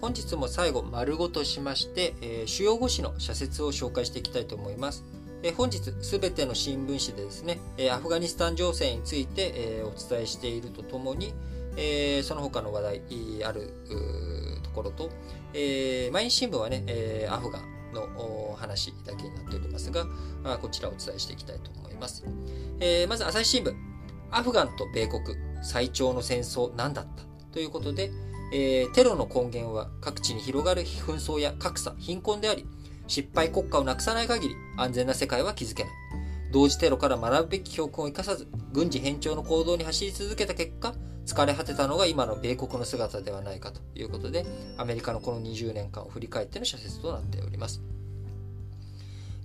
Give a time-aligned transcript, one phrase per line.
[0.00, 5.04] 本日も最後丸ごとしまして、えー、主要語詞の社説を紹介していきたいと思います。
[5.42, 11.34] えー、本日すべての新聞紙でですね、えアフガニスタン情勢について、えお伝えしているとともに、
[11.76, 13.02] えその他の話題
[13.44, 13.72] ある
[14.62, 15.10] ところと、
[15.52, 20.06] え毎日新聞はね、えアフガンの話だけになっておりますが、
[20.44, 22.24] あこちらをお伝えしていきたいと思います。
[22.80, 23.74] えまず朝日新聞、
[24.30, 25.22] アフガンと米国
[25.62, 27.22] 最長の戦争何だった？
[27.52, 28.10] ということで、
[28.52, 32.66] えー、テロの根源は各地に広がる紛争や格差、貧困であり、
[33.06, 35.92] 失敗国家をなくさない限り安全な世界は築けない。
[36.52, 40.94] 同時テロから学ぶべき教訓を生かさず、軍事偏重の行動に走り続けた結果、
[41.26, 44.44] 疲れ果てたのが今の米国の姿ではないかということで、
[44.76, 47.80] アメリカのこの20年間を振り返っての社説となっております。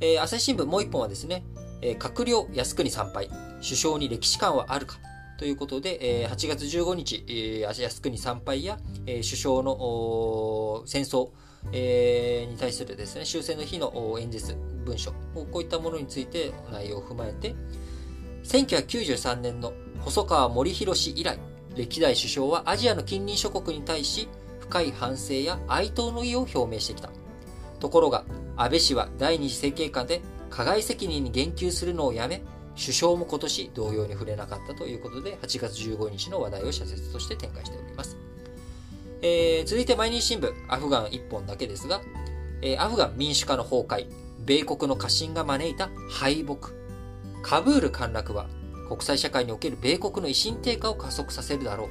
[0.00, 1.44] えー、朝日新聞もう一本はですね、
[1.82, 3.28] えー、閣僚靖国参拝、
[3.62, 4.98] 首相に歴史観はあるか
[5.44, 11.32] ということで、えー、8月15日、えー、靖国参拝や、え、首相の戦争、
[11.70, 17.54] え、に対するですね、終戦の日の演説、文書、こういったものについて内容を踏まえて、
[18.44, 21.38] 1993年の細川森弘以来、
[21.76, 27.10] 歴代首相はアジアの近隣諸国に対し、深い反省や哀悼の意を表明してきた。
[27.80, 28.24] ところが、
[28.56, 32.40] 安倍氏は第二次政権下で加害責任に言及するのをやめ、
[32.76, 38.16] 首相も今年同様に触れなかったということで、8月15日の話題を社説として展開しております。
[39.22, 42.02] えー、続いて毎日新聞、アフガン1本だけですが、
[42.62, 44.06] えー、アフガン民主化の崩壊、
[44.44, 46.70] 米国の過信が招いた敗北、
[47.42, 48.46] カブール陥落は
[48.88, 51.88] 国際社会における米国の威信低下を加速させるだろう。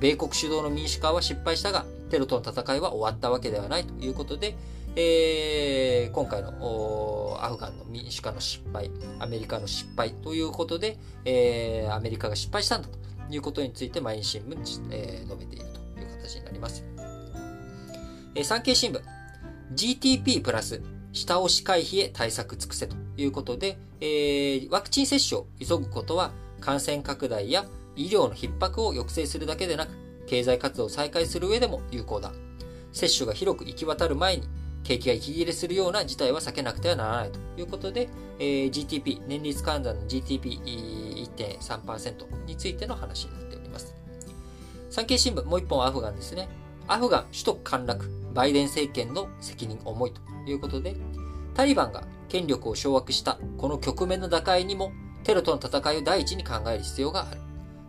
[0.00, 4.56] 米国主導の民主化は失敗したが、テロとの戦いは終わったわけではないということで、
[5.00, 12.98] えー、今回のアフガンの民主化の失敗、アメリカの失敗ということで、えー、アメリカが失敗したんだと
[13.32, 16.84] いうことについて毎日新聞に、えー、述べているという形になります。
[18.34, 19.00] えー、産経新聞、
[19.72, 20.82] GTP プラス
[21.12, 29.92] 下押し回避へ対策尽くせということで、えー、ワクチン接種を急ぐことは感染拡大や医療の逼迫を抑制するだけでなく、
[30.26, 32.32] 経済活動を再開する上でも有効だ。
[32.90, 34.48] 接種が広く行き渡る前に、
[34.82, 38.08] 景気が息切れするような事態は避けなくてはならないということで、
[38.38, 43.94] えー、GTP、年率換算の GTP1.3% についての話になっております。
[44.90, 46.48] 産経新聞、もう一本アフガンですね。
[46.86, 50.96] アフガン首都陥落、バイデン政権の責任重いということで、
[51.54, 54.92] タリバンが権力を掌握したこの局面の打開にも、
[55.24, 57.40] テロとの戦いを第一に考える必要がある。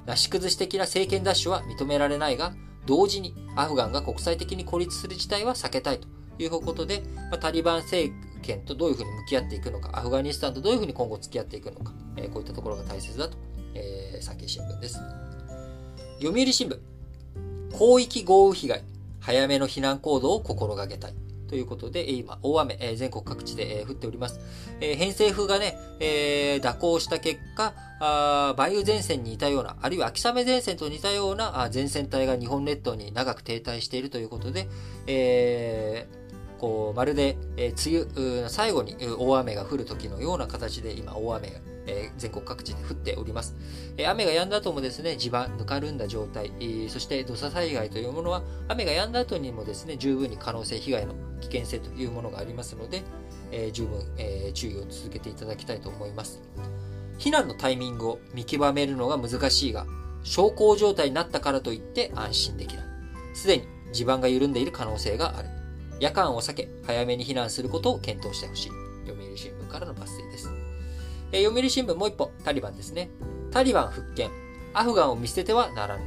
[0.06, 2.54] なし崩し的な政権奪取は認められないが、
[2.86, 6.08] 同時にアフガンが国際的に孤立する事態は避けたいと
[6.40, 13.38] いうことで、まあ、タリバン政権とどういうふうに向き合っていくのか、アフガニスタンとどういうふうに今後付き合っていくのか、えー、こういったところが大切だと、
[13.76, 15.00] えー、産経新聞です。
[16.22, 16.80] 読売新聞、
[17.78, 18.84] 広域豪雨被害、
[19.20, 21.14] 早めの避難行動を心がけたい。
[21.50, 24.40] ということで、今、大雨、え全国各地で、え降っております。
[24.82, 34.70] え偏西風がね、え蛇行した結果、あ梅雨前線に似たような、あるいは秋雨前線と似たようなあ前線帯が日本列島に長く停滞しているということで、
[35.08, 36.29] えー
[36.60, 43.56] こう、まるで、え、梅雨の、最後に大雨が降る時のような形で今大雨が、え、全国各地で降っております。
[43.98, 46.52] え、雨が止んだ後もですね、地盤、ぬかるんだ状態、
[46.90, 53.02] そして土砂災害というものは、雨が止んだ後にもですね、十分に可能性、被害の危険性というものがありますので、
[53.52, 56.42] え、十分、え、注意を続けていただきたいと思います。
[57.18, 59.86] 避難のタイミングを見極めるのが難しいが、
[60.24, 62.86] 小康状態になったからといって安心できない。
[63.34, 65.59] すでに地盤が緩んでいる可能性がある。
[66.00, 68.72] 夜間を避け、早めに避難することを検討してほしい。
[69.06, 70.50] 読売新聞からの抜粋です。
[71.32, 73.10] え、読売新聞もう一歩、タリバンですね。
[73.52, 74.32] タリバン復権。
[74.74, 76.04] アフガンを見捨ててはならぬ。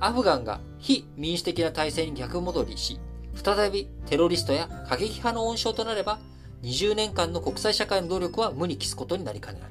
[0.00, 3.00] アフガンが非民主的な体制に逆戻りし、
[3.34, 6.18] 再びテロリストや過激派の温床となれば、
[6.62, 9.70] 20年間の国際社会の努力は無に帰すことになりかねない。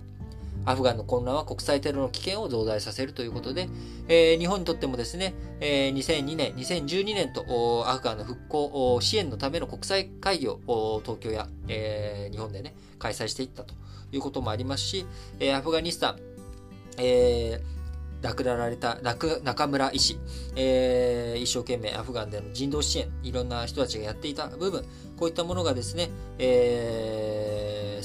[0.65, 3.69] アフガンの混乱は国際テロの危険を増大させるということで、
[4.07, 7.43] えー、日本にとってもですね、えー、2002年、2012年と
[7.87, 13.73] アフガンの復興支援のための国際会議を東京や、えー、日本でね、開催していったと
[14.11, 15.05] いうこともありますし、
[15.39, 16.19] えー、アフガニスタン、
[16.97, 17.75] えー
[18.21, 18.97] 亡くなられた
[19.43, 20.17] 中村医師、
[20.55, 24.83] えー、一生懸命アフガンでの人道支援、いろんな人たちがやっていた部分、
[25.15, 26.09] こういったものがですね、
[26.39, 27.34] えー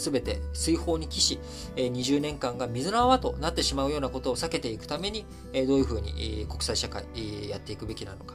[0.01, 1.39] すべて水泡に帰し、
[1.77, 7.05] 20年間が水の泡となってしまうようなことを避けていくために、どういうふうに国際社会
[7.49, 8.35] やっていくべきなのか。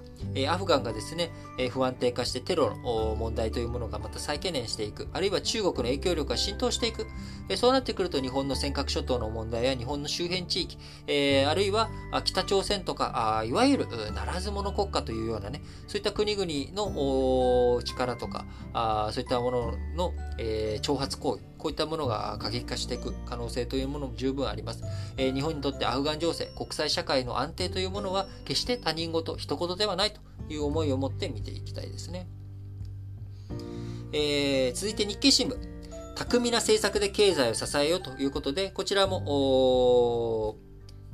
[0.49, 1.31] アフガンがですね、
[1.71, 7.07] 不安定化してテロの問題というものがまた再懸念していく、あるいは中国の影響力が浸透していく、
[7.55, 10.77] そうなってくると日本の尖閣諸島の問題や日本の周辺地域、
[11.47, 11.89] あるいは
[12.23, 18.45] 北朝鮮とか、いわゆるならず者国家というようなね、そういった国々の力とか、
[19.11, 24.83] そういったものの、えー、挑発行為、こういったものが過激化していく可能性というものも十分あります。
[25.17, 32.27] え、日本にとってアフガン情勢、国際社会の安定というものは決して他人事、一言ではないという思いを持って見ていきたいですね。
[34.13, 35.57] えー、続いて日経新聞。
[36.13, 40.55] 巧みな政策で経済を支えようということで、こちらも、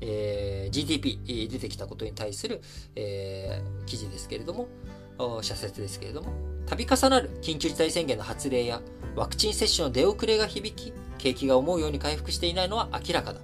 [0.01, 2.59] えー、GDP 出てきたことに対する、
[2.97, 4.67] えー、記事ですけれども、
[5.43, 8.81] 社説ですけれども、度重なる緊急事態宣言の発令や
[9.15, 13.41] ワクチン接種の出遅れが響き、景気が思うように回復していないのは明らかだ。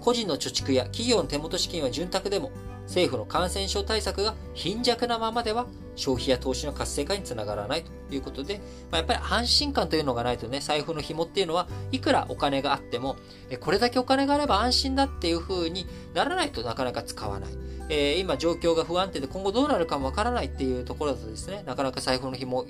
[0.00, 2.50] 個人の貯蓄や企業の手元資金は潤沢でも、
[2.86, 8.60] 政府の感染症対策が貧弱なままでは消費や投資の活性化につながらないということで、
[8.90, 13.16] まあ、やっぱり安心感というのがないとね、財布の紐っていうのはいくらお金があっても、
[13.60, 17.50] これだけお金があれば安心だっていう風にならないとなかなか使わない。
[17.90, 22.64] えー、今状況が不安定で今後どうなるかもわからないっていうところだとですね、なかなか財布の紐、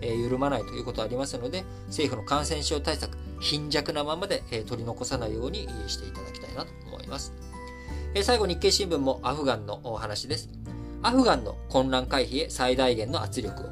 [0.00, 7.32] えー、緩まないということはありますので、政府の感染症対策、貧弱なままで、えー、取り残さないようにしていただきたいなと思います。
[8.14, 10.50] え最後、日経新聞もアフガンのお話です。
[11.02, 13.66] アフガンの混乱回避へ最大限の圧力を。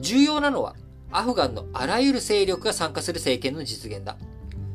[0.00, 0.74] 重要なのは、
[1.12, 4.16] アフガンのあらゆる勢力が参加する政権の実現だ。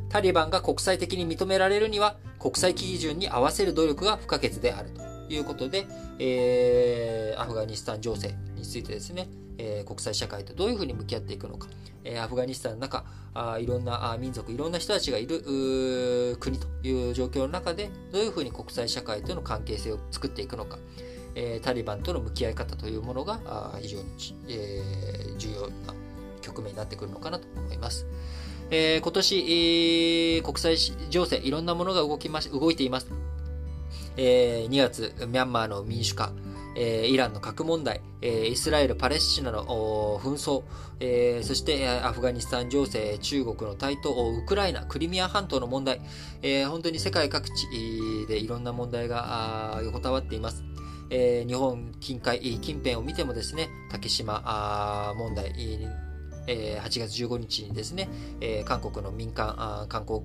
[0.09, 5.01] タリバンが国際的に認められるには、国際基準に合わせる努力が不可欠であると
[5.33, 5.85] いうことで、
[6.19, 9.27] えー、アフガニスタン情勢についてですね、
[9.57, 11.67] えー、国際社会とどういうふうに向き合っていくのか、
[12.03, 20.77] えー、アフガニスタンの中あいろんな民族いろんな人たちがいる国という状況の中でどういうふうに国際社会との関係性を作っていくのか、
[21.61, 24.05] タリバンとの向き合い方というものが非常に、
[25.37, 25.93] 重要な
[26.41, 28.05] 局面になってくるのかなと思います。
[28.71, 30.77] 今年、国際
[31.09, 33.07] 情勢いろんなものが動きまし動いています。
[34.17, 36.31] え、2月、ミャンマーの民主化、
[36.75, 40.63] イランの核問題、イスラエル・パレスチナの紛
[40.99, 46.01] 争、そしてアフガニスタン情勢、中国の台頭、ウクライナ、クリミア半島の問題、
[46.67, 47.67] 本当に世界各地
[48.27, 50.63] でいろんな問題が横たわっています。
[51.15, 55.53] えー、日本近海近辺を見てもですね、竹島問題、
[56.47, 58.09] えー、8月15日にですね、
[58.41, 60.21] えー、韓国の民間観光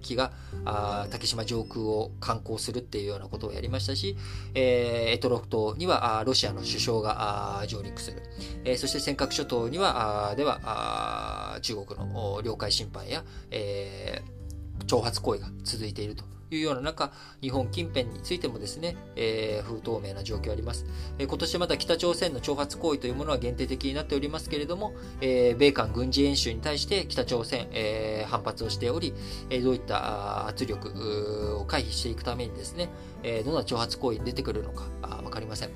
[0.00, 0.32] 機が
[0.64, 4.16] あ竹島上空を観光するっていうようなことをやりましたし、
[4.54, 8.22] えー、エトロフ島にはあロシアの首相があ上陸する、
[8.64, 16.39] えー、そして尖閣諸島にはあではあ中国の領海侵犯や、えー、挑発行為が続いていると。
[16.50, 20.84] いうような中、日本近辺についてもですね、えー、不透明な状況あります。
[21.18, 29.14] えー、今年まだ北朝鮮の挑発行為というものは限定的になっておりますけれども、えー、米韓軍事演習に対して北朝鮮、えー、反発をしており、
[29.50, 32.88] えー、どういった圧力を回避していくためにですね、
[33.22, 34.84] えー、どんな挑発行為に出てくるのか
[35.22, 35.70] わかりません。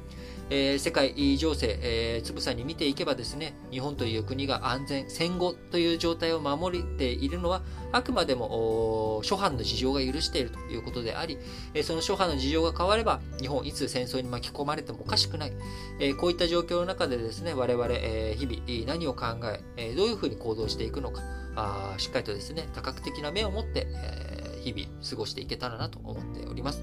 [0.50, 7.62] えー、世界情勢、えー、つぶさに見ていけばですね、日本という国が安全、戦後という状態を守っているのは、
[7.92, 11.38] あくまでも諸般の事情が許しているということであり、
[11.72, 15.52] えー、その諸般の事情が変われば、日本いつ戦争に巻き込まれてもおかしくない。
[15.98, 21.22] えー、こういった状況の中でですね、我々、えー、日々何を考え、えー、どういうふうに行動していくのか、
[21.56, 26.82] あしっかりとですね、多角的な目を持って、えー、日々過ごしていけたらなと思っております。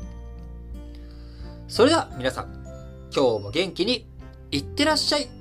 [1.67, 2.60] それでは皆さん、
[3.13, 4.07] 今日も元気に
[4.51, 5.40] いってらっしゃい。